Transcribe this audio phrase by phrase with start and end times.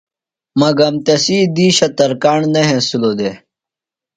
[0.59, 3.37] مگم تسی دِیشہ ترکاݨ نہ ہینسِلوۡ دےۡ۔